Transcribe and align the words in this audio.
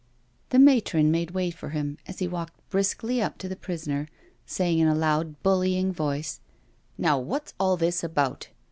The 0.49 0.57
matron 0.57 1.11
made 1.11 1.29
way 1.29 1.51
for 1.51 1.69
him 1.69 1.99
as 2.07 2.17
he 2.17 2.27
walked 2.27 2.67
briskly 2.71 3.21
up 3.21 3.37
to 3.37 3.47
the 3.47 3.55
prisoner, 3.55 4.07
;iaying 4.47 4.79
in 4.79 4.87
a 4.87 4.95
loud 4.95 5.39
bullying 5.43 5.93
voice:" 5.93 6.39
Now, 6.97 7.19
what's 7.19 7.53
all 7.59 7.77
this 7.77 8.03
about? 8.03 8.47